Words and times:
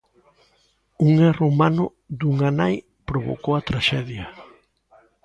Un 1.05 1.09
erro 1.29 1.45
humano 1.51 1.83
dunha 2.19 2.49
nai 2.59 2.75
provocou 3.09 3.53
a 3.55 3.65
traxedia. 3.69 4.25